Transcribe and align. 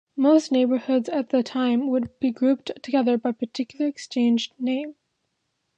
Most 0.15 0.51
neighborhoods 0.51 1.09
at 1.09 1.29
the 1.29 1.43
time 1.43 1.87
would 1.87 2.19
be 2.19 2.31
grouped 2.31 2.71
together 2.81 3.19
by 3.19 3.29
a 3.29 3.33
particular 3.33 3.85
exchange 3.85 4.51
name. 4.57 4.95